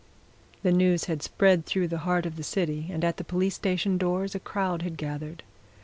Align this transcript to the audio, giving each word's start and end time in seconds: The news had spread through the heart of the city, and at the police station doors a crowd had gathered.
The 0.63 0.71
news 0.71 1.03
had 1.05 1.21
spread 1.21 1.67
through 1.67 1.87
the 1.87 1.99
heart 1.99 2.25
of 2.25 2.35
the 2.35 2.41
city, 2.41 2.87
and 2.89 3.05
at 3.05 3.17
the 3.17 3.23
police 3.23 3.53
station 3.53 3.99
doors 3.99 4.33
a 4.33 4.39
crowd 4.39 4.81
had 4.81 4.97
gathered. 4.97 5.43